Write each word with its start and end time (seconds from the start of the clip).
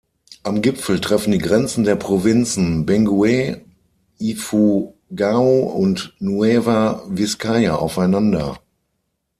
Am 0.41 0.63
Gipfel 0.63 0.99
treffen 0.99 1.29
die 1.31 1.37
Grenzen 1.37 1.83
der 1.83 1.95
Provinzen 1.95 2.87
Benguet, 2.87 3.61
Ifugao 4.17 5.59
und 5.75 6.15
Nueva 6.19 7.03
Vizcaya 7.07 7.75
aufeinander. 7.75 8.59